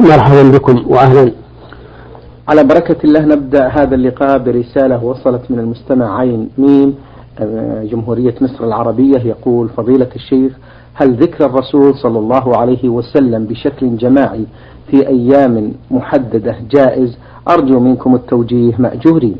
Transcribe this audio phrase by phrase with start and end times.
[0.00, 1.32] مرحبا بكم وأهلا.
[2.48, 6.94] على بركة الله نبدأ هذا اللقاء برسالة وصلت من المستمع عين ميم
[7.38, 9.18] آه، جمهورية مصر العربية.
[9.18, 10.52] يقول فضيلة الشيخ
[10.94, 14.44] هل ذكر الرسول صلى الله عليه وسلم بشكل جماعي
[14.90, 19.36] في أيام محددة جائز؟ أرجو منكم التوجيه مأجورين.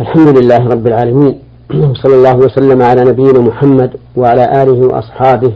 [0.00, 1.38] الحمد لله رب العالمين.
[2.02, 5.52] صلى الله وسلم على نبينا محمد وعلى آله وأصحابه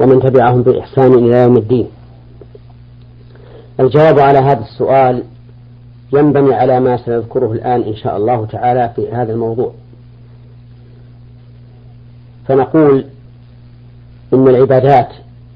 [0.00, 1.86] ومن تبعهم بإحسان إلى يوم الدين.
[3.80, 5.22] الجواب على هذا السؤال
[6.12, 9.72] ينبني على ما سنذكره الآن إن شاء الله تعالى في هذا الموضوع.
[12.48, 13.04] فنقول
[14.34, 15.08] إن العبادات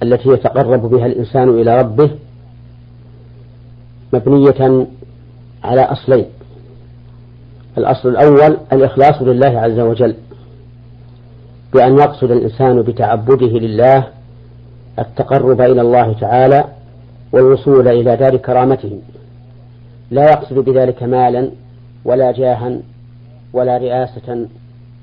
[0.03, 2.11] التي يتقرب بها الإنسان إلى ربه
[4.13, 4.87] مبنية
[5.65, 6.27] على أصلين.
[7.79, 10.17] الأصل الأول الإخلاص لله عز وجل
[11.73, 14.09] بأن يقصد الإنسان بتعبده لله
[14.99, 16.65] التقرب إلى الله تعالى
[17.33, 19.01] والوصول إلى دار كرامته
[20.11, 21.51] لا يقصد بذلك مالا
[22.05, 22.81] ولا جاها
[23.53, 24.49] ولا رئاسة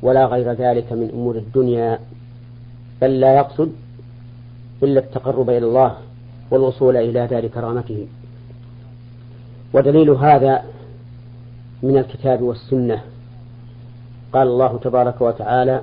[0.01, 1.99] ولا غير ذلك من أمور الدنيا
[3.01, 3.71] بل لا يقصد
[4.83, 5.97] إلا التقرب إلى الله
[6.51, 8.07] والوصول إلى دار كرامته
[9.73, 10.63] ودليل هذا
[11.83, 13.01] من الكتاب والسنة.
[14.33, 15.81] قال الله تبارك وتعالى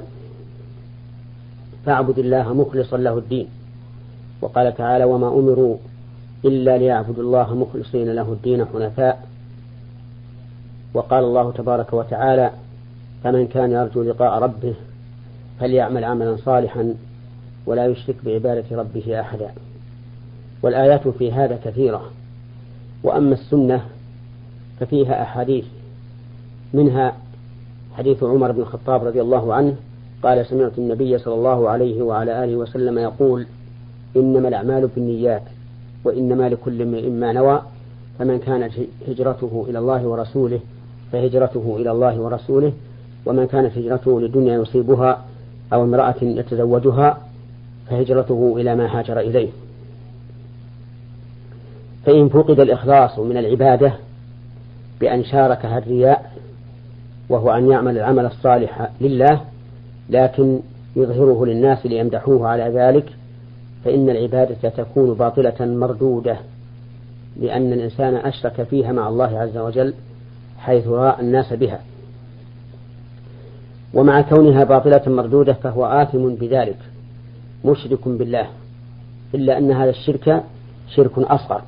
[1.87, 3.49] فاعبد الله مخلصا له الدين
[4.43, 5.77] وقال تعالى وما أمروا
[6.45, 9.29] إلا ليعبدوا الله مخلصين له الدين حنفاء.
[10.95, 12.51] وقال الله تبارك وتعالى
[13.25, 14.75] فمن كان يرجو لقاء ربه
[15.61, 16.95] فليعمل عملا صالحا
[17.67, 19.51] ولا يشرك بعبادة ربه أحدا.
[20.63, 22.11] والآيات في هذا كثيرة.
[23.03, 23.85] وأما السنة
[24.81, 25.65] ففيها أحاديث.
[26.75, 27.17] منها
[27.97, 29.77] حديث عمر بن الخطاب رضي الله عنه
[30.23, 33.47] قال سمعت النبي صلى الله عليه وعلى آله وسلم يقول
[34.17, 35.43] إنما الأعمال بالنيات.
[36.05, 37.63] وإنما لكل امرئ ما نوى
[38.19, 38.73] فمن كانت
[39.09, 40.61] هجرته إلى الله ورسوله
[41.13, 42.73] فهجرته إلى الله ورسوله
[43.27, 45.25] ومن كانت هجرته لدنيا يصيبها
[45.73, 47.19] أو امرأة يتزوجها
[47.91, 49.49] فهجرته إلى ما هاجر إليه.
[52.07, 53.93] فإن فقد الإخلاص من العبادة
[55.01, 56.33] بأن شاركها الرياء
[57.29, 59.41] وهو أن يعمل العمل الصالح لله
[60.11, 60.61] لكن
[60.97, 63.18] يظهره للناس ليمدحوه على ذلك
[63.85, 66.37] فإن العبادة تكون باطلة مردودة
[67.41, 69.95] لأن الإنسان أشرك فيها مع الله عز وجل
[70.59, 71.81] حيث رأى الناس بها.
[73.95, 76.79] ومع كونها باطلة مردودة فهو آثم بذلك
[77.65, 78.47] مشرك بالله
[79.35, 80.43] إلا أن هذا الشرك
[80.89, 81.63] شرك أصغر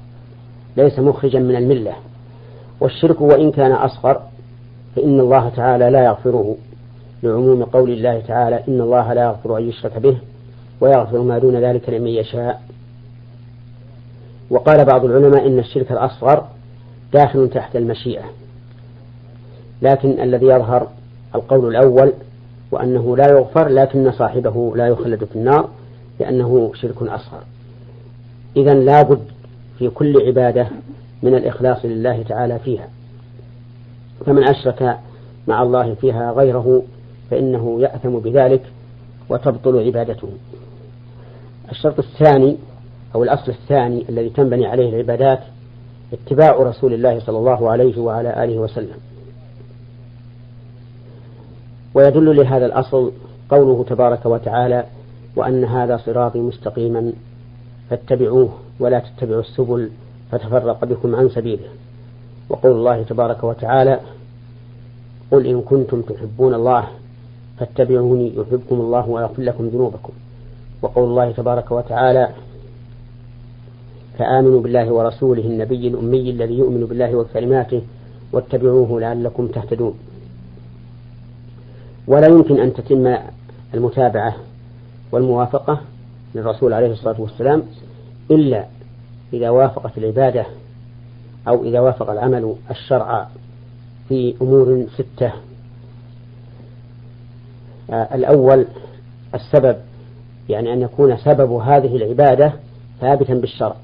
[0.76, 1.94] ليس مخرجا من الملة.
[2.80, 4.22] والشرك وإن كان أصغر
[4.96, 6.56] فإن الله تعالى لا يغفره
[7.22, 10.16] لعموم قول الله تعالى إن الله لا يغفر أن يشرك به.
[10.80, 12.62] ويغفر ما دون ذلك لمن يشاء.
[14.50, 16.46] وقال بعض العلماء إن الشرك الأصغر
[17.12, 18.24] داخل تحت المشيئة.
[19.82, 20.88] لكن الذي يظهر
[21.34, 22.12] القول الأول
[22.70, 25.68] وأنه لا يغفر لكن صاحبه لا يخلد في النار
[26.20, 27.42] لأنه شرك أصغر.
[28.56, 29.22] إذا لابد
[29.78, 30.68] في كل عبادة
[31.22, 32.88] من الإخلاص لله تعالى فيها.
[34.26, 34.98] فمن أشرك
[35.48, 36.82] مع الله فيها غيره
[37.30, 38.62] فإنه يأثم بذلك
[39.28, 40.28] وتبطل عبادته.
[41.70, 42.56] الشرط الثاني
[43.14, 45.40] أو الأصل الثاني الذي تنبني عليه العبادات
[46.12, 48.96] اتباع رسول الله صلى الله عليه وعلى آله وسلم.
[51.94, 53.12] ويدل لهذا الأصل
[53.50, 54.84] قوله تبارك وتعالى
[55.36, 57.12] وأن هذا صراطي مستقيما
[57.90, 58.48] فاتبعوه
[58.80, 59.90] ولا تتبعوا السبل
[60.32, 61.68] فتفرق بكم عن سبيله.
[62.48, 64.00] وقول الله تبارك وتعالى
[65.30, 66.88] قل إن كنتم تحبون الله
[67.58, 70.12] فاتبعوني يحبكم الله ويغفر لكم ذنوبكم.
[70.82, 72.30] وقول الله تبارك وتعالى
[74.18, 77.82] فآمنوا بالله ورسوله النبي الأمي الذي يؤمن بالله وكلماته
[78.32, 79.94] واتبعوه لعلكم تهتدون.
[82.06, 83.16] ولا يمكن أن تتم
[83.74, 84.36] المتابعة
[85.12, 85.80] والموافقة
[86.34, 87.62] للرسول عليه الصلاة والسلام
[88.30, 88.66] إلا
[89.32, 90.46] إذا وافقت العبادة
[91.48, 93.28] أو إذا وافق العمل الشرع
[94.08, 95.32] في أمور ستة.
[97.90, 98.66] آه، الأول
[99.34, 99.76] السبب
[100.48, 102.52] يعني أن يكون سبب هذه العبادة
[103.00, 103.76] ثابتا بالشرع.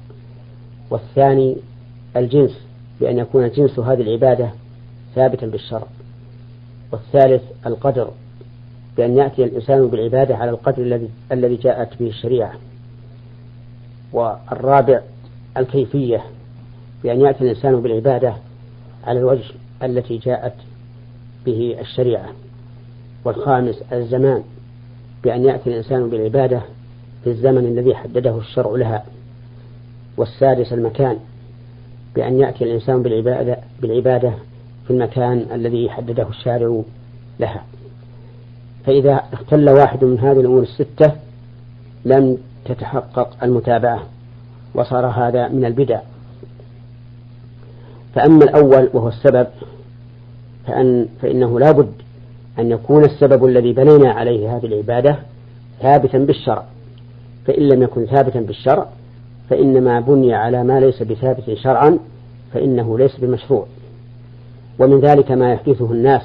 [0.89, 1.57] والثاني
[2.17, 2.59] الجنس
[2.99, 4.49] بأن يكون جنس هذه العبادة
[5.15, 5.87] ثابتا بالشرع.
[6.91, 8.09] والثالث القدر
[8.97, 12.53] بأن يأتي الإنسان بالعبادة على القدر الذي الذي جاءت به الشريعة.
[14.13, 15.01] والرابع
[15.57, 16.23] الكيفية
[17.03, 18.33] بأن يأتي الإنسان بالعبادة
[19.03, 19.53] على الوجه
[19.83, 20.53] التي جاءت
[21.45, 22.29] به الشريعة.
[23.25, 24.43] والخامس الزمان
[25.27, 26.61] بأن يأتي الإنسان بالعبادة
[27.23, 29.05] في الزمن الذي حدده الشرع لها
[30.17, 31.17] والسادس المكان
[32.15, 34.33] بأن يأتي الإنسان بالعبادة, بالعبادة
[34.85, 36.81] في المكان الذي حدده الشارع
[37.39, 37.63] لها.
[38.85, 41.11] فإذا اختل واحد من هذه الأمور الستة
[42.05, 44.03] لم تتحقق المتابعة
[44.75, 45.99] وصار هذا من البدع.
[48.15, 49.47] فأما الأول وهو السبب
[50.67, 52.06] فأن فإنه لا بد
[52.59, 55.19] أن يكون السبب الذي بنينا عليه هذه العبادة
[55.81, 56.63] ثابتا بالشرع.
[57.45, 58.87] فإن لم يكن ثابتا بالشرع
[59.49, 61.99] فإنما بني على ما ليس بثابت شرعا
[62.53, 63.65] فإنه ليس بمشروع.
[64.79, 66.21] ومن ذلك ما يحدثه الناس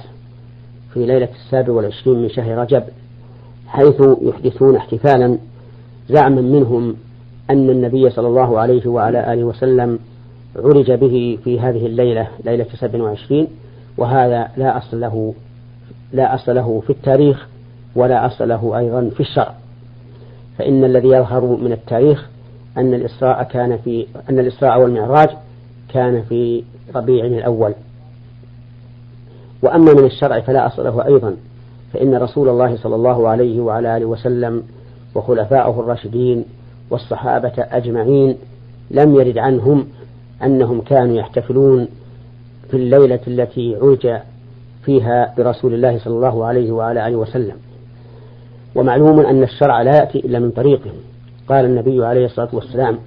[0.95, 2.83] في ليلة السابع والعشرين من شهر رجب
[3.67, 5.39] حيث يحدثون احتفالا
[6.09, 6.97] زعما منهم
[7.51, 9.99] أن النبي صلى الله عليه وعلى آله وسلم
[10.57, 13.47] عرج به في هذه الليلة ليلة سبع وعشرين
[13.99, 15.35] وهذا لا أصل له.
[16.13, 17.49] لا أصل له في التاريخ
[17.95, 19.55] ولا أصل له أيضا في الشرع.
[20.59, 22.29] فإن الذي يظهر من التاريخ
[22.77, 25.29] أن الإسراء كان في أن الإسراء والمعراج
[25.89, 26.65] كان في
[26.95, 27.75] ربيع الأول.
[29.63, 31.37] وأما من الشرع فلا أصل له أيضا
[31.93, 34.63] فإن رسول الله صلى الله عليه وعلى آله وسلم
[35.15, 36.45] وخلفاؤه الراشدين
[36.91, 38.37] والصحابة أجمعين
[38.91, 39.87] لم يرد عنهم
[40.45, 41.89] أنهم كانوا يحتفلون
[42.71, 44.21] في الليلة التي عرج
[44.85, 47.57] فيها برسول الله صلى الله عليه وعلى آله وسلم.
[48.75, 50.95] ومعلوم أن الشرع لا يأتي إلا من طريقهم.
[51.49, 52.99] قال النبي عليه الصلاة والسلام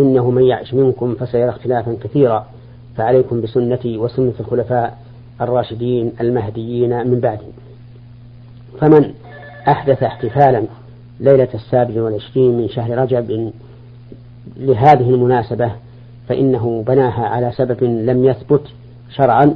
[0.00, 2.46] إنه من يعش منكم فسيرى اختلافا كثيرا
[2.96, 4.98] فعليكم بسنتي وسنة الخلفاء
[5.40, 7.46] الراشدين المهديين من بعدي.
[8.80, 9.14] فمن
[9.68, 10.62] أحدث احتفالا
[11.20, 13.52] ليلة السابع والعشرين من شهر رجب
[14.56, 15.72] لهذه المناسبة
[16.28, 18.62] فإنه بناها على سبب لم يثبت
[19.10, 19.54] شرعا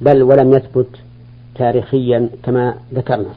[0.00, 0.88] بل ولم يثبت
[1.54, 3.34] تاريخيا كما ذكرنا.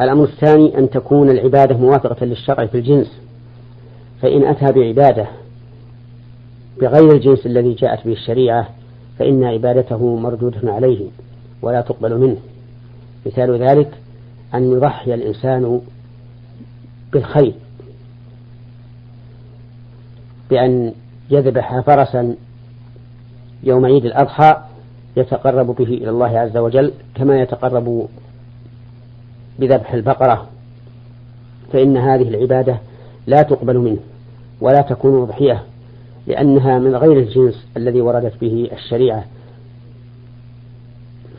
[0.00, 3.20] الأمر الثاني أن تكون العبادة موافقة للشرع في الجنس
[4.22, 5.26] فإن أتى بعبادة
[6.80, 8.68] بغير الجنس الذي جاءت به الشريعة
[9.18, 11.06] فإن عبادته مردودة عليه
[11.62, 12.36] ولا تقبل منه.
[13.26, 13.90] مثال ذلك
[14.54, 15.80] أن يضحي الإنسان
[17.12, 17.54] بالخير
[20.50, 20.92] بأن
[21.30, 22.36] يذبح فرسا
[23.64, 24.56] يوم عيد الأضحى
[25.16, 28.08] يتقرب به إلى الله عز وجل كما يتقرب
[29.58, 30.46] بذبح البقرة.
[31.72, 32.78] فإن هذه العبادة
[33.26, 33.98] لا تقبل منه
[34.60, 35.62] ولا تكون أضحية
[36.26, 39.24] لأنها من غير الجنس الذي وردت به الشريعة.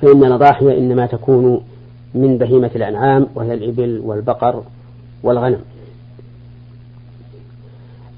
[0.01, 1.61] فإن الأضاحية إنما تكون
[2.13, 4.63] من بهيمة الأنعام وهي الإبل والبقر
[5.23, 5.59] والغنم.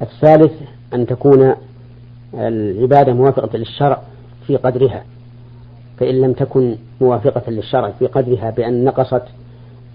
[0.02, 0.52] الثالث
[0.94, 1.54] أن تكون
[2.34, 4.02] العبادة موافقة للشرع
[4.48, 5.04] في قدرها
[6.00, 9.24] فإن لم تكن موافقة للشرع في قدرها بأن نقصت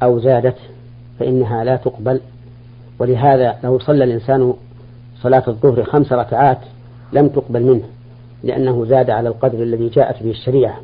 [0.02, 0.56] أو زادت
[1.18, 2.20] فإنها لا تقبل.
[2.98, 4.54] ولهذا لو صلى الإنسان
[5.22, 6.58] صلاة الظهر خمس ركعات
[7.12, 7.84] لم تقبل منه
[8.44, 10.80] لأنه زاد على القدر الذي جاءت به الشريعة.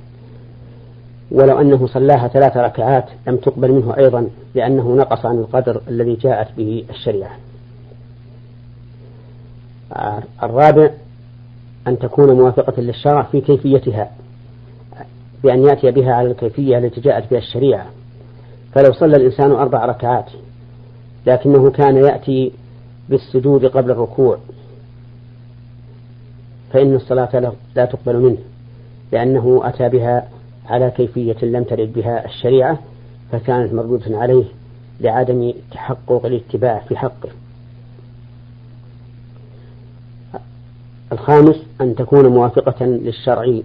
[1.31, 6.49] ولو أنه صلاها ثلاث ركعات لم تقبل منه أيضا لأنه نقص عن القدر الذي جاءت
[6.57, 7.37] به الشريعة.
[10.43, 10.91] الرابع
[11.87, 14.11] أن تكون موافقة للشرع في كيفيتها
[15.45, 17.87] بأن يأتي بها على الكيفية التي جاءت بها الشريعة.
[18.73, 20.31] فلو صلى الإنسان أربع ركعات
[21.27, 22.53] لكنه كان يأتي
[23.09, 24.39] بالسجود قبل الركوع
[26.73, 28.39] فإن الصلاة لا تقبل منه
[29.13, 30.29] لأنه أتى بها
[30.67, 32.79] على كيفية لم ترد بها الشريعة
[33.33, 34.45] فكانت مردودة عليه
[35.01, 37.29] لعدم تحقق الاتباع في حقه.
[41.29, 43.61] الخامس أن تكون موافقة للشرع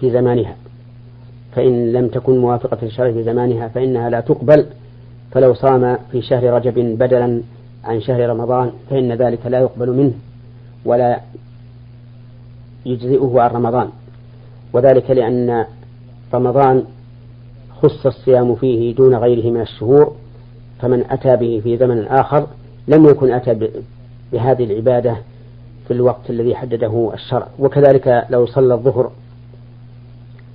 [0.00, 0.56] في زمانها.
[1.52, 4.66] فإن لم تكن موافقة للشرع في زمانها فإنها لا تقبل.
[5.32, 7.42] فلو صام في شهر رجب بدلا
[7.84, 10.12] عن شهر رمضان فإن ذلك لا يقبل منه
[10.84, 11.20] ولا
[12.86, 13.88] يجزئه عن رمضان.
[14.72, 15.64] وذلك لأن
[16.34, 16.84] رمضان
[17.82, 20.16] خص الصيام فيه دون غيره من الشهور.
[20.80, 22.46] فمن أتى به في زمن آخر
[22.88, 23.70] لم يكن أتى
[24.32, 25.16] بهذه العبادة
[25.86, 27.48] في الوقت الذي حدده الشرع.
[27.58, 29.12] وكذلك لو صلى الظهر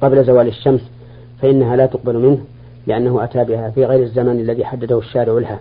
[0.01, 0.81] قبل زوال الشمس
[1.41, 2.39] فإنها لا تقبل منه
[2.87, 5.59] لأنه أتى بها في غير الزمن الذي حدده الشارع لها.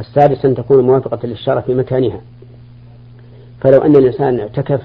[0.00, 2.20] السادس أن تكون موافقة للشرع في مكانها.
[3.60, 4.80] فلو أن الإنسان اعتكف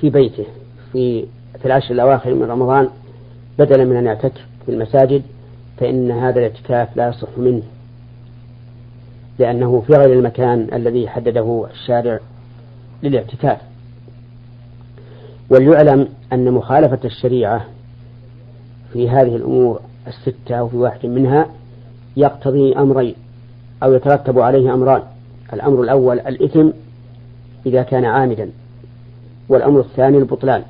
[0.00, 0.44] في بيته
[0.92, 1.26] في
[1.58, 2.88] في العشر الأواخر من رمضان
[3.58, 5.22] بدلا من أن يعتكف في المساجد
[5.78, 7.62] فإن هذا الاعتكاف لا يصح منه.
[9.38, 12.20] لأنه في غير المكان الذي حدده الشارع
[13.02, 13.58] للاعتكاف.
[15.50, 17.64] وليعلم أن مخالفة الشريعة
[18.92, 21.46] في هذه الأمور الستة أو في واحد منها
[22.16, 23.14] يقتضي أمرين
[23.82, 25.02] أو يترتب عليه أمران.
[25.52, 26.68] الأمر الأول الإثم
[27.66, 28.50] إذا كان عامدا
[29.48, 30.62] والأمر الثاني البطلان.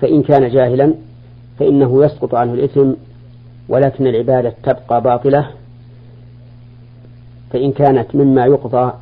[0.00, 0.94] فإن كان جاهلا
[1.58, 2.92] فإنه يسقط عنه الإثم
[3.68, 5.50] ولكن العبادة تبقى باطلة
[7.52, 8.92] فإن كانت مما يقضى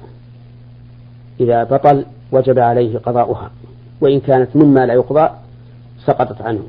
[1.40, 3.50] إذا بطل وجب عليه قضاؤها
[4.00, 5.28] وإن كانت مما لا يقضى
[6.04, 6.62] سقطت عنه.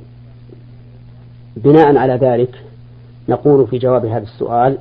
[1.55, 2.63] بناء على ذلك
[3.29, 4.77] نقول في جواب هذا السؤال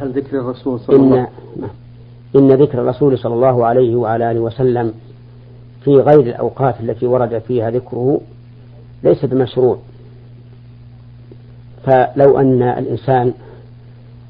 [0.00, 1.70] هل ذكر الرسول صلى الله عليه وسلم
[2.36, 4.94] إن ذكر الرسول صلى الله عليه وعلى آله وسلم
[5.84, 8.20] في غير الأوقات التي ورد فيها ذكره
[9.02, 9.78] ليس بمشروع.
[11.86, 13.32] فلو أن الإنسان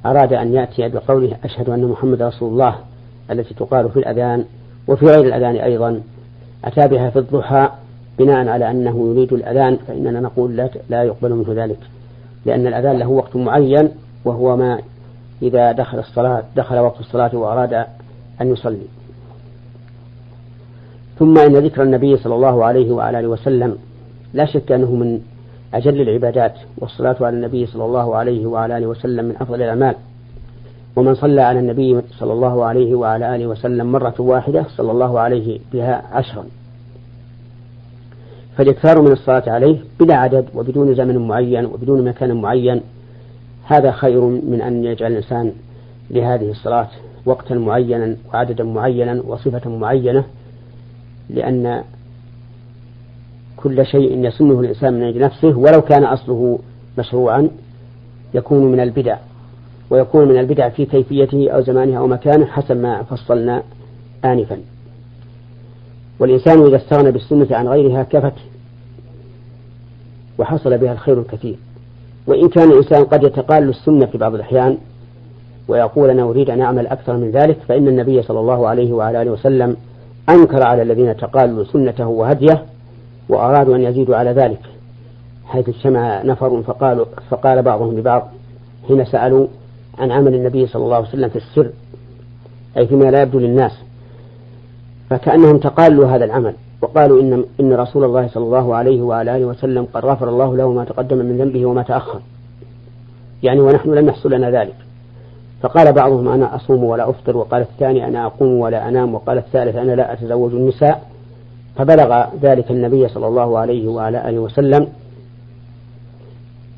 [0.07, 2.75] أراد أن يأتي بقوله أشهد أن محمد رسول الله
[3.31, 4.45] التي تقال في الأذان
[4.89, 6.01] وفي غير الأذان أيضا.
[6.65, 7.69] أتى بها في الضحى
[8.19, 11.79] بناء على أنه يريد الأذان فإننا نقول لا, لا يقبل منه ذلك
[12.47, 13.91] لأن الأذان له وقت معين
[14.25, 14.79] وهو ما
[15.43, 17.73] إذا دخل الصلاة دخل وقت الصلاة وأراد
[18.41, 18.87] أن يصلي.
[21.19, 23.79] ثم إن ذكر النبي صلى الله عليه وعلى آله وسلم
[24.35, 25.21] لا شك أنه من
[25.75, 29.95] أجل العبادات والصلاة على النبي صلى الله عليه وعلى آله وسلم من أفضل الأعمال.
[30.97, 35.61] ومن صلى على النبي صلى الله عليه وعلى آله وسلم مرة واحدة صلى الله عليه
[35.73, 36.45] بها عشرا.
[38.57, 42.81] فالإكثار من الصلاة عليه بلا عدد وبدون زمن معين وبدون مكان معين.
[43.65, 45.53] هذا خير من أن يجعل الإنسان
[46.11, 46.89] لهذه الصلاة
[47.27, 50.25] وقتا معينا وعددا معينا وصفة معينة
[51.31, 51.83] لأن
[53.57, 56.59] كل شيء يسنه الإنسان من أجل نفسه ولو كان أصله
[56.99, 57.49] مشروعا
[58.35, 59.17] يكون من البدع
[59.91, 63.63] ويكون من البدع في كيفيته أو زمانه أو مكانه حسب ما فصلنا
[64.25, 64.59] آنفا.
[66.19, 68.33] والإنسان إذا استغنى بالسنة عن غيرها كفت
[70.39, 71.57] وحصل بها الخير الكثير.
[72.27, 74.79] وإن كان الإنسان قد يتقال السنة في بعض الأحيان
[75.69, 79.31] ويقول أنا أريد أن أعمل أكثر من ذلك فإن النبي صلى الله عليه وعلى آله
[79.31, 79.77] وسلم
[80.29, 82.65] أنكر على الذين تقالوا سنته وهديه
[83.29, 84.61] وأرادوا أن يزيدوا على ذلك
[85.47, 88.29] حيث اجتمع نفر فقالوا فقال بعضهم لبعض
[88.89, 89.47] حين سألوا
[89.99, 91.71] عن عمل النبي صلى الله عليه وسلم في السر
[92.77, 93.73] أي فيما لا يبدو للناس.
[95.11, 99.87] فكأنهم تقالوا هذا العمل وقالوا إن إن رسول الله صلى الله عليه وعلى آله وسلم
[99.95, 102.21] قد غفر الله له ما تقدم من ذنبه وما تأخر.
[103.43, 104.75] يعني ونحن لم يحصل لنا ذلك.
[105.63, 109.93] فقال بعضهم أنا أصوم ولا أفطر وقال الثاني أنا أقوم ولا أنام وقال الثالث أنا
[109.93, 111.14] لا أتزوج النساء.
[111.77, 114.89] فبلغ ذلك النبي صلى الله عليه وعلى آله وسلم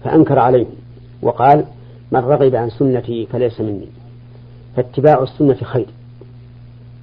[0.04, 0.66] فأنكر عليه
[1.22, 1.64] وقال
[2.12, 3.88] من رغب عن سنتي فليس مني
[4.76, 5.86] فاتباع السنة خير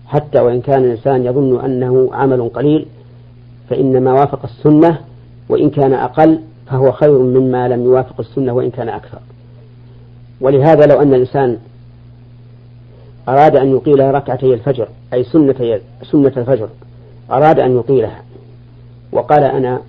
[0.07, 2.85] حتى وإن كان الإنسان يظن أنه عمل قليل
[3.69, 4.99] فإن ما وافق السنة
[5.49, 9.19] وإن كان أقل فهو خير مما لم يوافق السنة وإن كان أكثر.
[10.41, 11.57] ولهذا لو أن الإنسان
[13.29, 15.79] أراد أن يطيل ركعتي الفجر أي سنة
[16.11, 16.69] سنة الفجر
[17.31, 18.23] أراد أن يطيلها.
[19.11, 19.81] وقال أنا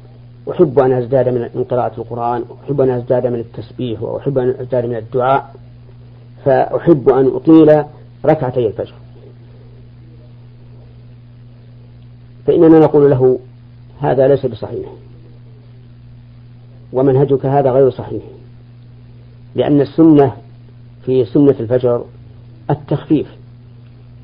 [0.51, 4.97] أحب أن أزداد من قراءة القرآن وأحب أن أزداد من التسبيح وأحب أن أزداد من
[4.97, 5.55] الدعاء
[6.45, 7.85] فأحب أن أطيل
[8.25, 8.95] ركعتي الفجر.
[12.47, 13.39] فإننا نقول له
[14.01, 14.89] هذا ليس بصحيح.
[16.93, 18.23] ومنهجك هذا غير صحيح.
[19.55, 20.33] لأن السنة
[21.05, 22.05] في سنة الفجر
[22.71, 23.27] التخفيف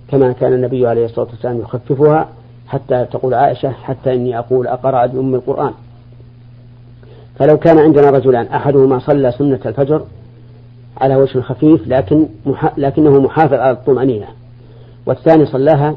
[0.09, 2.29] كما كان النبي عليه الصلاة والسلام يخففها
[2.71, 5.73] حتى تقول عائشة حتى إني أقول أقرأ بأم القرآن.
[7.39, 10.05] فلو كان عندنا رجلان أحدهما صلى سنة الفجر
[11.00, 14.27] على وجه خفيف لكن محا لكنه محافظ على الطمأنينة.
[15.07, 15.97] والثاني صلاها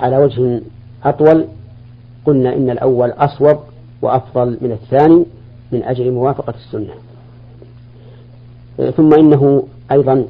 [0.00, 0.60] على وجه
[1.04, 1.44] أطول
[2.26, 3.58] قلنا إن الأول أصوب
[4.02, 5.24] وأفضل من الثاني
[5.72, 6.94] من أجل موافقة السنة.
[8.96, 9.62] ثم إنه
[9.92, 10.24] أيضا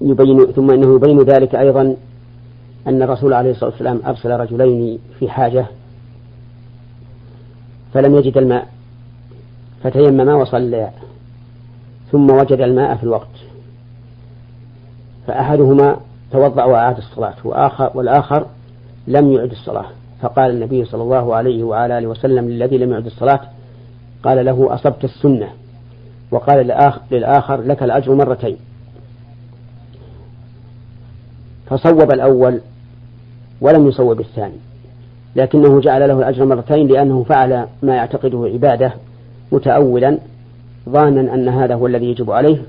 [0.00, 1.96] يبين ثم إنه يبين ذلك أيضا
[2.86, 5.66] أن الرسول عليه الصلاة والسلام أرسل رجلين في حاجة
[7.94, 8.68] فلم يجد الماء
[9.82, 10.92] فتيمما وصليا
[12.12, 13.28] ثم وجد الماء في الوقت.
[15.26, 15.96] فأحدهما
[16.32, 18.46] توضأ وأعاد الصلاة وآخر والآخر
[19.06, 19.86] لم يعد الصلاة.
[20.20, 23.40] فقال النبي صلى الله عليه وعلى آله وسلم للذي لم يعد الصلاة
[24.22, 25.48] قال له أصبت السنة.
[26.30, 26.66] وقال
[27.10, 28.56] للآخر لك الأجر مرتين.
[31.68, 32.60] فصوب الأول
[33.60, 34.58] ولم يصوب الثاني
[35.36, 38.92] لكنه جعل له الأجر مرتين لأنه فعل ما يعتقده عبادة
[39.52, 40.18] متأولا
[40.88, 42.62] ظانا أن هذا هو الذي يجب عليه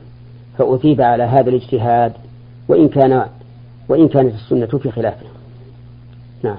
[0.57, 2.13] فأثيب على هذا الاجتهاد
[2.67, 3.25] وإن كان
[3.89, 5.25] وإن كانت السنة في خلافه
[6.43, 6.57] نعم.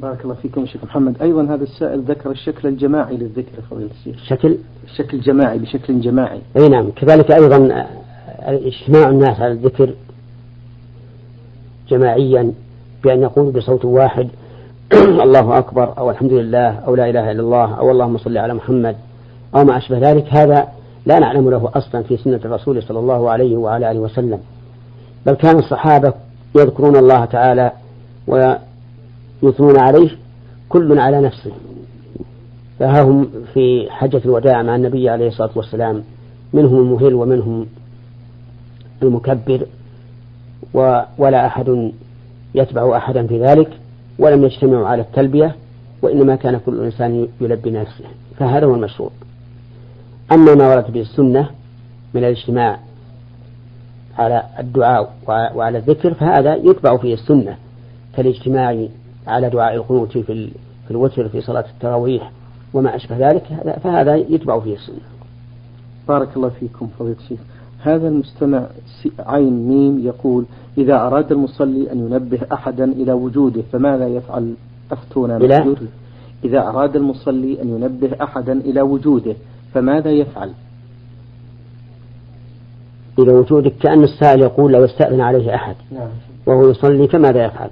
[0.00, 1.22] بارك الله فيكم شيخ محمد.
[1.22, 4.24] أيضا هذا السائل ذكر الشكل الجماعي للذكر فضيلة الشيخ.
[4.24, 6.40] شكل؟ الشكل الجماعي بشكل جماعي.
[6.56, 6.90] أي نعم.
[6.90, 7.86] كذلك أيضا
[8.40, 9.94] اجتماع الناس على الذكر
[11.88, 12.52] جماعيا
[13.04, 14.28] بأن يقول بصوت واحد
[15.24, 18.96] الله أكبر أو الحمد لله أو لا إله إلا الله أو اللهم صل على محمد
[19.54, 20.68] أو ما أشبه ذلك هذا
[21.06, 24.38] لا نعلم له أصلا في سنة الرسول صلى الله عليه وعلى آله وسلم.
[25.26, 26.12] بل كان الصحابة
[26.56, 27.72] يذكرون الله تعالى
[28.26, 30.10] ويثنون عليه
[30.68, 31.52] كل على نفسه.
[32.78, 36.02] فها هم في حجة الوداع مع النبي عليه الصلاة والسلام
[36.52, 37.66] منهم المهل ومنهم
[39.02, 39.66] المكبر.
[41.18, 41.92] ولا أحد
[42.54, 43.70] يتبع أحدا في ذلك
[44.18, 45.56] ولم يجتمعوا على التلبية
[46.02, 48.04] وإنما كان كل إنسان يلبي نفسه
[48.38, 49.10] فهذا هو المشروع.
[50.32, 51.50] أما ما ورد به السنة
[52.14, 52.78] من الاجتماع
[54.18, 57.56] على الدعاء وعلى الذكر فهذا يتبع فيه السنة
[58.16, 58.86] كالاجتماع
[59.26, 60.50] على دعاء القنوت في
[60.86, 62.30] في الوتر في صلاة التراويح
[62.74, 63.44] وما أشبه ذلك
[63.84, 65.00] فهذا يتبع فيه السنة.
[66.08, 67.38] بارك الله فيكم فضيلة الشيخ.
[67.86, 68.66] هذا المستمع
[69.18, 70.44] عين ميم يقول
[70.78, 74.54] إذا أراد المصلي أن ينبه أحدا إلى وجوده فماذا يفعل؟
[74.92, 75.76] أفتونا بلا
[76.44, 79.34] إذا أراد المصلي أن ينبه أحدا إلى وجوده
[79.74, 80.50] فماذا يفعل؟
[83.18, 86.08] إلى وجودك كأن السائل يقول لو استأذن عليه أحد نعم.
[86.46, 87.70] وهو يصلي فماذا يفعل؟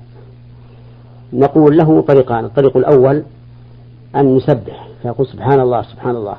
[1.33, 3.23] نقول له طريقان الطريق الأول
[4.17, 6.37] أن يسبح فيقول سبحان الله سبحان الله.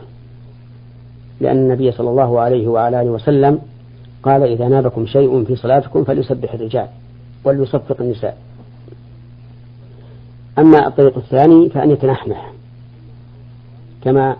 [1.39, 3.59] لأن النبي صلى الله عليه وعلى آله وسلم
[4.23, 6.87] قال إذا نابكم شيء في صلاتكم فليسبح الرجال
[7.43, 8.37] وليصفق النساء.
[10.59, 12.51] أما الطريق الثاني فأن يتنحنح.
[14.03, 14.35] كما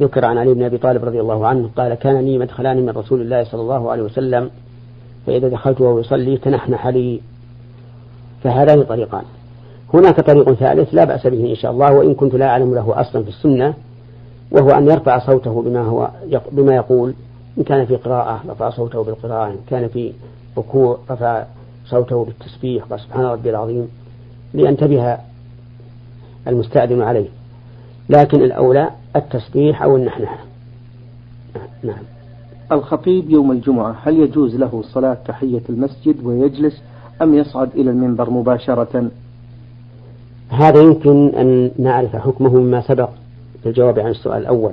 [0.00, 3.20] ذكر عن علي بن أبي طالب رضي الله عنه قال كان لي مدخلان من رسول
[3.20, 4.50] الله صلى الله عليه وسلم
[5.26, 7.20] فإذا دخلت وهو يصلي تنحنح لي.
[8.42, 9.24] فهذان طريقان.
[9.94, 13.22] هناك طريق ثالث لا بأس به إن شاء الله وإن كنت لا أعلم له أصلا
[13.22, 13.74] في السنة
[14.50, 16.10] وهو أن يرفع صوته بما هو
[16.52, 17.14] بما يقول.
[17.58, 20.12] إن كان في قراءة رفع صوته بالقراءة إن كان في
[20.58, 21.44] ركوع رفع
[21.86, 23.88] صوته بالتسبيح قال سبحان ربي العظيم
[24.54, 25.18] لينتبه
[26.48, 27.28] المستأذن عليه.
[28.08, 30.38] لكن الأولى التسبيح أو النحنحة.
[31.82, 32.02] نعم.
[32.72, 36.82] الخطيب يوم الجمعة هل يجوز له صلاة تحية المسجد ويجلس
[37.22, 39.10] أم يصعد إلى المنبر مباشرة؟
[40.48, 43.08] هذا يمكن أن نعرف حكمه مما سبق.
[43.62, 44.72] في الجواب عن السؤال الأول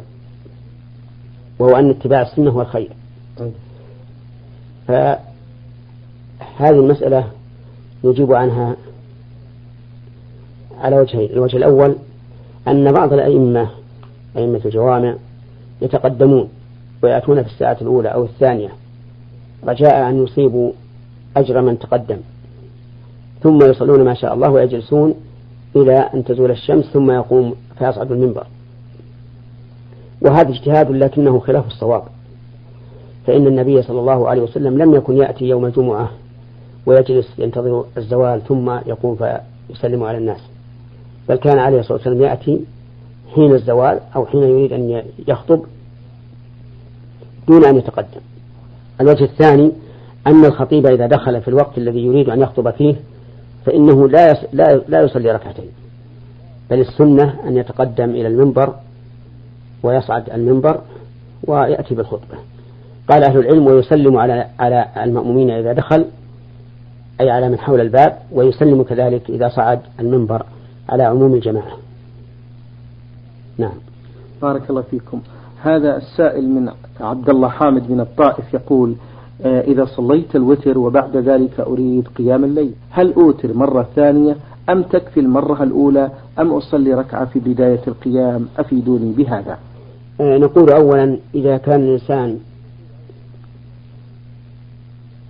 [1.60, 2.90] وهو أن اتباع السنة هو الخير.
[3.38, 3.52] طيب.
[4.88, 5.20] فهذه
[6.60, 7.28] المسألة
[8.04, 8.76] نجيب عنها
[10.82, 11.96] على وجهين الوجه الأول
[12.68, 13.70] أن بعض الأئمة
[14.38, 15.16] أئمة الجوامع
[15.82, 16.50] يتقدمون
[17.04, 18.70] ويأتون في الساعة الأولى أو الثانية
[19.64, 20.72] رجاء أن يصيبوا
[21.38, 22.18] أجر من تقدم.
[23.44, 25.16] ثم يصلون ما شاء الله ويجلسون
[25.76, 28.48] إلى أن تزول الشمس ثم يقوم فيصعد المنبر.
[30.22, 32.04] وهذا اجتهاد لكنه خلاف الصواب.
[33.28, 36.12] فإن النبي صلى الله عليه وسلم لم يكن يأتي يوم الجمعة
[36.86, 40.40] ويجلس ينتظر الزوال ثم يقوم فيسلم على الناس.
[41.30, 42.62] بل كان عليه الصلاة والسلام يأتي
[43.36, 45.62] حين الزوال أو حين يريد أن يخطب
[47.48, 48.22] دون أن يتقدم.
[49.02, 49.72] الوجه الثاني
[50.28, 52.96] أن الخطيب إذا دخل في الوقت الذي يريد أن يخطب فيه
[53.66, 55.70] فإنه لا لا لا يصلي ركعتين.
[56.72, 58.74] بل السنة أن يتقدم إلى المنبر
[59.84, 60.82] ويصعد المنبر
[61.44, 62.38] ويأتي بالخطبة.
[63.10, 66.06] قال أهل العلم ويسلم على على المأمومين إذا دخل
[67.22, 70.46] أي على من حول الباب ويسلم كذلك إذا صعد المنبر
[70.90, 71.78] على عموم الجماعة.
[73.58, 73.74] نعم.
[74.42, 75.22] بارك الله فيكم.
[75.62, 78.96] هذا السائل من عبد الله حامد من الطائف يقول
[79.42, 84.36] آه، إذا صليت الوتر وبعد ذلك أريد قيام الليل هل أوتر مرة ثانية
[84.70, 89.58] أم تكفي المرة الأولى أم أصلي ركعة في بداية القيام؟ أفيدوني بهذا.
[90.20, 92.40] نقول أولا إذا كان الإنسان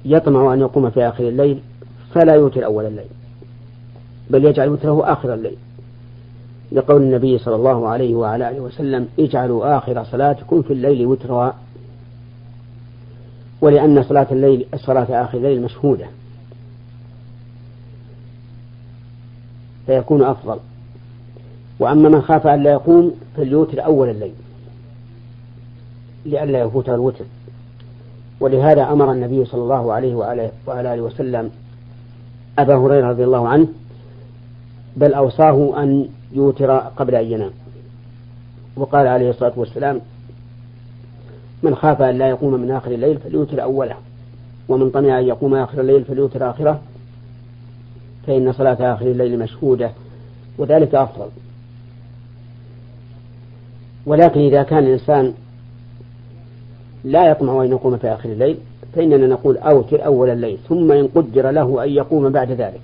[0.06, 1.60] يطمع أن يقوم في آخر الليل
[2.13, 3.10] فلا يوتر أول الليل
[4.30, 5.58] بل يجعل وتره آخر الليل.
[6.71, 11.56] لقول النبي صلى الله عليه وعلى آله وسلم اجعلوا آخر صلاتكم في الليل وترا
[13.62, 16.06] ولأن صلاة الليل صلاة آخر الليل مشهودة
[19.86, 20.60] فيكون أفضل.
[21.80, 24.34] وأما من خاف أن لا يقوم فليوتر أول الليل.
[26.27, 27.25] لئلا يفوت الوتر.
[28.39, 31.51] ولهذا أمر النبي صلى الله عليه وعلى آله وسلم
[32.59, 33.67] أبا هريرة رضي الله عنه
[34.95, 37.51] بل أوصاه أن يوتر قبل أن ينام.
[38.75, 40.01] وقال عليه الصلاة والسلام
[41.63, 43.95] من خاف أن لا يقوم من آخر الليل فليوتر أوله
[44.69, 46.81] ومن طمع أن يقوم آخر الليل فليوتر آخره
[48.27, 49.91] فإن صلاة آخر الليل مشهودة
[50.57, 51.27] وذلك أفضل.
[54.05, 55.33] ولكن إذا كان الإنسان
[57.07, 58.57] لا يطمع أن يقوم في آخر الليل
[58.95, 62.81] فإننا نقول أوتر أول الليل ثم إن قدر له أن يقوم بعد ذلك.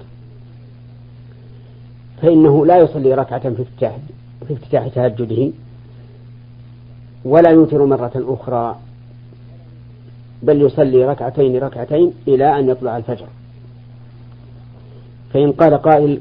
[2.21, 3.97] فإنه لا يصلي ركعة في افتتاح
[4.47, 5.51] في افتتاح تهجده
[7.25, 8.79] ولا يوتر مرة أخرى
[10.43, 13.27] بل يصلي ركعتين ركعتين إلى أن يطلع الفجر.
[15.33, 16.19] فإن قال قائل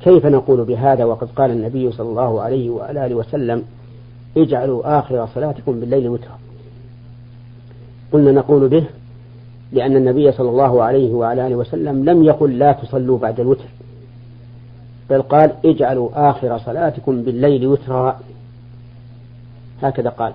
[0.00, 3.62] كيف نقول بهذا؟ وقد قال النبي صلى الله عليه وآله وسلم
[4.36, 6.43] اجعلوا آخر صلاتكم بالليل وترا.
[8.14, 8.84] قلنا نقول به
[9.72, 13.64] لأن النبي صلى الله عليه وعلى آله وسلم لم يقل لا تصلوا بعد الوتر
[15.10, 18.20] بل قال اجعلوا آخر صلاتكم بالليل وترا.
[19.82, 20.32] هكذا قال.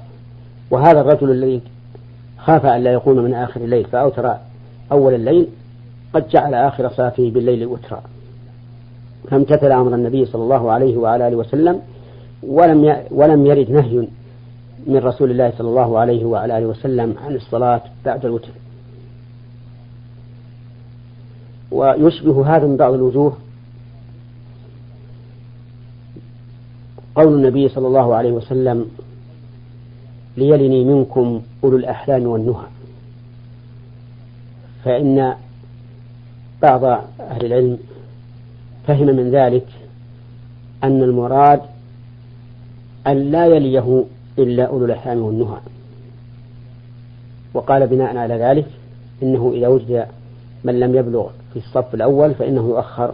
[0.71, 1.61] وهذا الرجل الذي
[2.37, 4.35] خاف أن لا يقوم من آخر الليل فأوتر
[4.91, 5.47] أول الليل
[6.13, 8.01] قد جعل آخر صلاته بالليل وترا.
[9.31, 11.81] فامتثل أمر النبي صلى الله عليه وعلى آله وسلم
[12.43, 14.07] ولم ولم يرد نهي
[14.87, 18.51] من رسول الله صلى الله عليه وعلى آله وسلم عن الصلاة بعد الوتر.
[21.71, 23.37] ويشبه هذا من بعض الوجوه
[27.15, 28.85] قول النبي صلى الله عليه وسلم
[30.37, 32.65] ليلني منكم أولو الأحلام والنهى.
[34.83, 35.35] فإن
[36.61, 36.83] بعض
[37.19, 37.77] أهل العلم
[38.87, 39.67] فهم من ذلك
[40.83, 41.61] أن المراد
[43.07, 44.05] أن لا يليه
[44.39, 45.57] إلا أولو الأحلام والنهى.
[47.53, 48.65] وقال بناء على ذلك
[49.23, 50.05] إنه إذا وجد
[50.63, 53.13] من لم يبلغ في الصف الأول فإنه يؤخر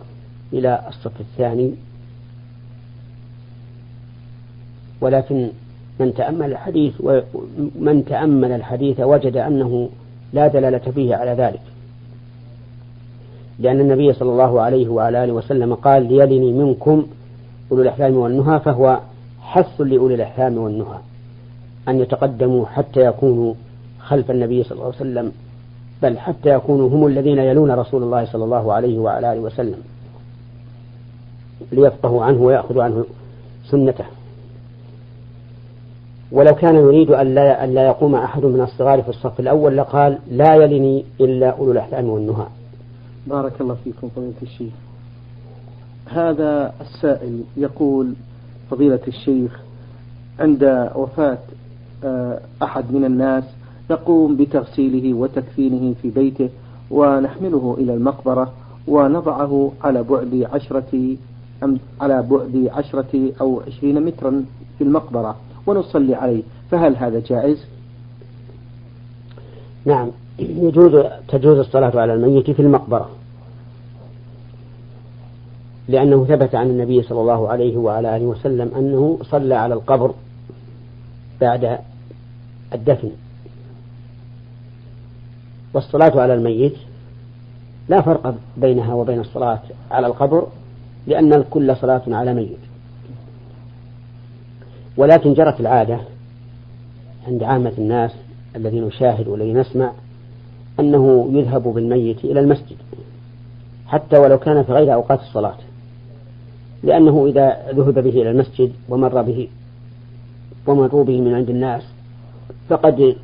[0.53, 1.71] إلى الصف الثاني.
[5.01, 5.49] ولكن
[5.99, 9.89] من تأمل الحديث ومن تأمل الحديث وجد أنه
[10.33, 11.61] لا دلالة فيه على ذلك.
[13.59, 17.07] لأن النبي صلى الله عليه وعلى آله وسلم قال ليلني منكم
[17.71, 18.99] أولو الأحلام والنهى فهو
[19.41, 20.97] حث لأولي الأحلام والنهى.
[21.89, 23.53] أن يتقدموا حتى يكونوا
[23.99, 25.31] خلف النبي صلى الله عليه وسلم
[26.03, 29.77] بل حتى يكونوا هم الذين يلون رسول الله صلى الله عليه وعلى آله وسلم
[31.71, 33.05] ليفقهوا عنه ويأخذوا عنه
[33.65, 34.05] سنته.
[36.31, 40.17] ولو كان يريد أن لا, أن لا يقوم أحد من الصغار في الصف الأول لقال
[40.31, 42.45] لا يلني إلا أولو الأحلام والنهى.
[43.27, 44.73] بارك الله فيكم فضيلة الشيخ.
[46.05, 48.13] هذا السائل يقول
[48.71, 49.59] فضيلة الشيخ
[50.39, 51.37] عند وفاة
[52.63, 53.43] أحد من الناس
[53.91, 56.49] نقوم بتغسيله وتكفينه في بيته
[56.91, 58.53] ونحمله إلى المقبرة
[58.87, 61.15] ونضعه على بعد عشرة
[62.01, 64.45] على بعد عشرة أو عشرين مترا
[64.77, 65.35] في المقبرة
[65.67, 66.43] ونصلي عليه.
[66.71, 67.65] فهل هذا جائز؟
[69.85, 70.07] نعم.
[70.39, 73.09] يجوز تجوز الصلاة على الميت في المقبرة.
[75.87, 80.13] لأنه ثبت عن النبي صلى الله عليه وعلى آله وسلم أنه صلى على القبر
[81.41, 81.79] بعد
[82.73, 83.11] الدفن.
[85.73, 86.75] والصلاة على الميت
[87.89, 90.47] لا فرق بينها وبين الصلاة على القبر
[91.07, 92.57] لأن الكل صلاة على ميت.
[94.97, 95.99] ولكن جرت العادة
[97.27, 98.11] عند عامة الناس
[98.55, 99.91] الذين نشاهد والذين نسمع
[100.79, 102.77] أنه يذهب بالميت إلى المسجد
[103.87, 105.57] حتى ولو كان في غير أوقات الصلاة
[106.83, 109.47] لأنه إذا ذهب به إلى المسجد ومر به
[110.67, 111.83] ومروا به من عند الناس
[112.69, 113.15] فقد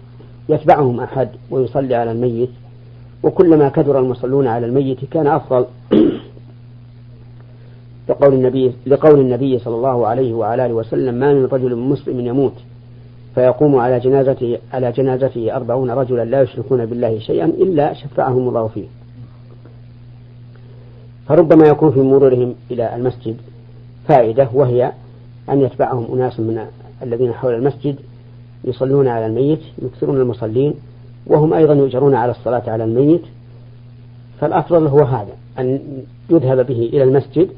[0.50, 2.50] يتبعهم أحد ويصلي على الميت.
[3.24, 5.66] وكلما كثر المصلون على الميت كان أفضل.
[8.10, 12.54] لقول النبي لقول النبي صلى الله عليه وعلى آله وسلم ما من رجل مسلم يموت
[13.36, 18.86] فيقوم على جنازته على جنازته أربعون رجلا لا يشركون بالله شيئا إلا شفعهم الله فيه.
[21.28, 23.36] فربما يكون في مرورهم إلى المسجد
[24.08, 24.92] فائدة وهي
[25.50, 26.68] أن يتبعهم أناس من
[27.04, 27.96] الذين حول المسجد
[28.64, 30.74] يصلون على الميت يكثرون المصلين
[31.28, 33.22] وهم أيضا يؤجرون على الصلاة على الميت.
[34.40, 35.80] فالأفضل هو هذا أن
[36.30, 37.50] يذهب به إلى المسجد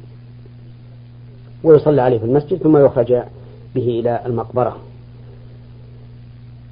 [1.63, 3.13] ويصلى عليه في المسجد ثم يخرج
[3.75, 4.77] به إلى المقبرة.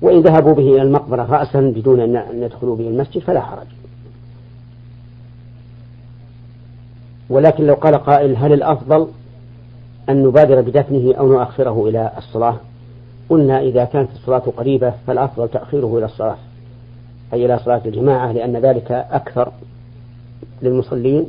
[0.01, 3.67] وإن ذهبوا به إلى المقبرة رأسا بدون أن يدخلوا به المسجد فلا حرج.
[7.29, 9.07] ولكن لو قال قائل هل الأفضل
[10.11, 12.55] أن نبادر بدفنه أو نؤخره إلى الصلاة.
[13.29, 16.37] قلنا إذا كانت الصلاة قريبة فالأفضل تأخيره إلى الصلاة
[17.33, 19.51] أي إلى صلاة الجماعة لأن ذلك أكثر
[20.61, 21.25] للمصلين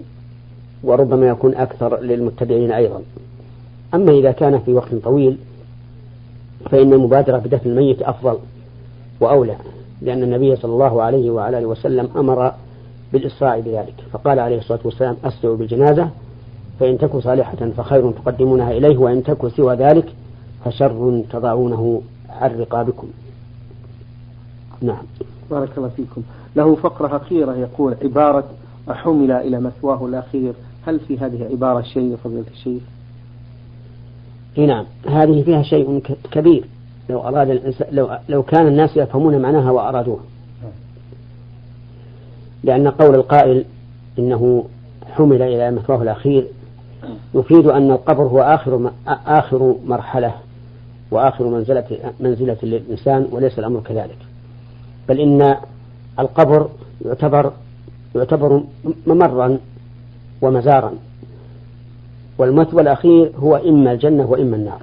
[0.84, 3.02] وربما يكون أكثر للمتبعين أيضا.
[3.94, 5.36] أما إذا كان في وقت طويل
[6.70, 8.38] فإن المبادرة بدفن الميت أفضل
[9.20, 9.56] وأولى
[10.02, 12.52] لأن النبي صلى الله عليه وعلى آله وسلم أمر
[13.12, 13.94] بالإسراع بذلك.
[14.12, 16.08] فقال عليه الصلاة والسلام أسرعوا بالجنازة
[16.82, 20.12] فإن تكن صالحة فخير تقدمونها إليه وإن تكن سوى ذلك
[20.64, 23.08] فشر تضعونه عن رقابكم.
[24.80, 25.02] نعم.
[25.50, 26.22] بارك الله فيكم.
[26.56, 28.44] له فقرة أخيرة يقول عبارة
[28.88, 30.52] حمل إلى مثواه الأخير
[30.86, 32.82] هل في هذه عبارة شيء فضيلة الشيخ؟
[34.56, 34.84] نعم.
[35.06, 36.64] هذه فيها شيء كبير.
[37.10, 40.24] لو أراد الإنسان لو لو كان الناس يفهمون معناها وأرادوها.
[42.64, 43.64] لأن قول القائل
[44.18, 44.64] إنه
[45.10, 46.46] حمل إلى مثواه الأخير
[47.34, 48.90] يفيد أن القبر هو آخر
[49.26, 50.34] آخر مرحلة
[51.10, 51.84] وآخر منزلة
[52.20, 54.18] منزلة للإنسان وليس الأمر كذلك.
[55.08, 55.56] بل إن
[56.18, 56.68] القبر
[57.04, 57.52] يعتبر
[58.14, 58.62] يعتبر
[59.06, 59.58] ممرا
[60.42, 60.92] ومزارا.
[62.38, 64.82] والمثوى الأخير هو إما الجنة وإما النار.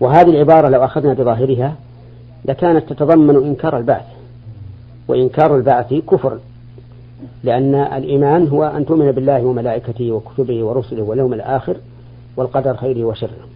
[0.00, 1.74] وهذه العبارة لو أخذنا بظاهرها
[2.44, 4.06] لكانت تتضمن إنكار البعث.
[5.08, 6.38] وإنكار البعث كفر.
[7.44, 11.76] لأن الإيمان هو أن تؤمن بالله وملائكته وكتبه ورسله واليوم الآخر
[12.36, 13.48] والقدر خيره وشره.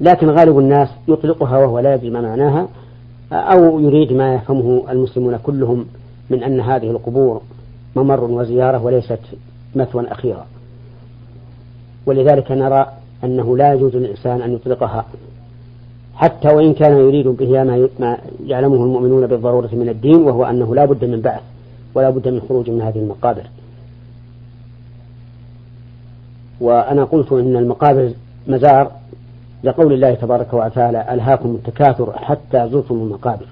[0.00, 2.68] لكن غالب الناس يطلقها وهو لا يدري ما معناها
[3.32, 5.86] أو يريد ما يفهمه المسلمون كلهم
[6.30, 7.42] من أن هذه القبور
[7.96, 9.20] ممر وزيارة وليست
[9.74, 10.46] مثوى أخيرا.
[12.06, 12.86] ولذلك نرى
[13.24, 15.04] أنه لا يجوز للإنسان أن يطلقها.
[16.20, 17.64] حتى وإن كان يريد بها
[17.98, 21.40] ما يعلمه المؤمنون بالضرورة من الدين وهو أنه لا بد من بعث
[21.94, 23.42] ولا بد من خروج من هذه المقابر.
[26.60, 28.12] وأنا قلت إن المقابر
[28.46, 28.90] مزار
[29.64, 33.46] لقول الله تبارك وتعالى ألهاكم التكاثر حتى زرتم المقابر.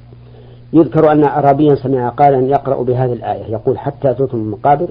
[0.72, 4.88] يذكر أن أعرابيا سمع قالا يقرأ بهذه الآية يقول حتى زرتم المقابر.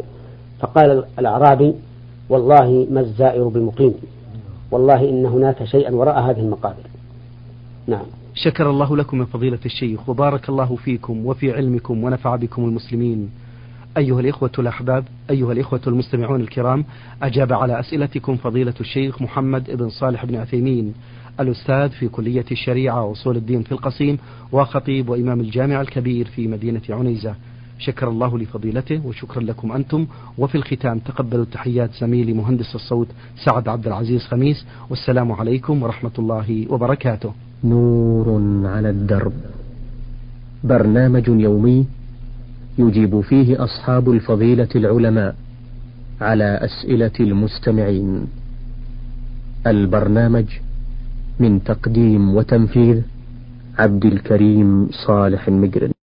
[0.59, 1.75] فقال الأعرابي
[2.29, 3.93] والله ما الزائر بمقيم.
[4.71, 6.83] والله إن هناك شيئا وراء هذه المقابر.
[7.87, 8.05] نعم.
[8.35, 13.29] شكر الله لكم يا فضيلة الشيخ وبارك الله فيكم وفي علمكم ونفع بكم المسلمين.
[13.97, 16.85] أيها الإخوة الأحباب أيها الإخوة المستمعون الكرام
[17.23, 20.93] أجاب على أسئلتكم فضيلة الشيخ محمد بن صالح بن عثيمين
[21.39, 24.17] الأستاذ في كلية الشريعة وأصول الدين في القصيم
[24.51, 27.35] وخطيب وإمام الجامع الكبير في مدينة عنيزة.
[27.79, 30.07] شكر الله لفضيلته وشكرا لكم أنتم.
[30.37, 33.07] وفي الختام تقبلوا تحيات زميلي مهندس الصوت
[33.45, 37.33] سعد عبد العزيز خميس والسلام عليكم ورحمة الله وبركاته.
[37.63, 38.27] نور
[38.65, 39.33] على الدرب.
[40.63, 41.87] برنامج يومي
[42.77, 45.35] يجيب فيه أصحاب الفضيلة العلماء
[46.21, 48.27] على أسئلة المستمعين.
[49.67, 50.45] البرنامج
[51.39, 53.01] من تقديم وتنفيذ
[53.77, 55.96] عبد الكريم صالح المقرن